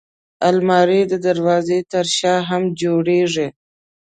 الماري 0.49 1.01
د 1.11 1.13
دروازې 1.27 1.79
تر 1.91 2.05
شا 2.17 2.35
هم 2.49 2.63
جوړېږي 2.81 3.47